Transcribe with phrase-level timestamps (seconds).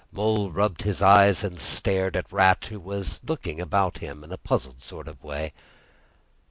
[0.11, 4.37] Mole rubbed his eyes and stared at Rat, who was looking about him in a
[4.39, 5.53] puzzled sort of way.